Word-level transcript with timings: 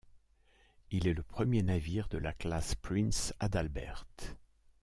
Il 0.89 1.05
est 1.07 1.13
le 1.13 1.21
premier 1.21 1.61
navire 1.61 2.07
de 2.07 2.17
la 2.17 2.33
classe 2.33 2.73
Prinz 2.73 3.35
Adalbert. 3.39 4.07